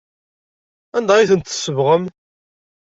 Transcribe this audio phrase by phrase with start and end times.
[0.97, 2.03] Anda ay ten-tsebɣem?